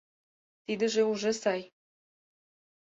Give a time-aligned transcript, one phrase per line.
[0.65, 1.61] —Тиде уже сай.